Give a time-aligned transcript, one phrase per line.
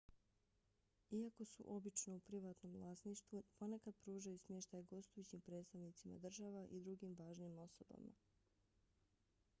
[1.11, 7.57] iako su obično u privatnom vlasništvu ponekad pružaju smještaj gostujućim predstavnicima država i drugim važnim
[7.69, 8.15] osobama